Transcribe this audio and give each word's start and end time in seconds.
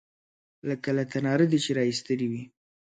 _لکه 0.69 0.89
له 0.97 1.03
تناره 1.11 1.45
چې 1.51 1.59
دې 1.65 1.71
را 1.77 1.83
ايستلې 1.89 2.27
وي. 2.31 2.43